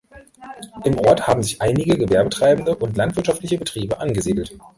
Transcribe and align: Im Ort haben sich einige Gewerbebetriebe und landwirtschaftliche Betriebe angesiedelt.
Im 0.83 0.97
Ort 0.97 1.27
haben 1.27 1.43
sich 1.43 1.61
einige 1.61 1.95
Gewerbebetriebe 1.95 2.75
und 2.75 2.97
landwirtschaftliche 2.97 3.59
Betriebe 3.59 3.99
angesiedelt. 3.99 4.57